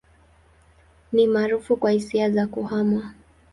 [1.11, 3.13] Ni maarufu kwa hisia za kuhama.